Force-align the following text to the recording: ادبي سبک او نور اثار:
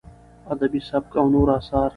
ادبي 0.53 0.79
سبک 0.89 1.11
او 1.19 1.25
نور 1.33 1.47
اثار: 1.57 1.89